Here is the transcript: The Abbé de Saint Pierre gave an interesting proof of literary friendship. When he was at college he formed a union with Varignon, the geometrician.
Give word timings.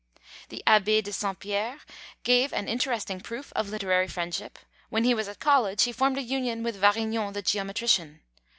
The 0.49 0.63
Abbé 0.65 1.03
de 1.03 1.13
Saint 1.13 1.37
Pierre 1.37 1.77
gave 2.23 2.51
an 2.53 2.67
interesting 2.67 3.21
proof 3.21 3.53
of 3.55 3.69
literary 3.69 4.07
friendship. 4.07 4.57
When 4.89 5.03
he 5.03 5.13
was 5.13 5.27
at 5.27 5.39
college 5.39 5.83
he 5.83 5.91
formed 5.91 6.17
a 6.17 6.23
union 6.23 6.63
with 6.63 6.77
Varignon, 6.81 7.33
the 7.33 7.43
geometrician. 7.43 8.21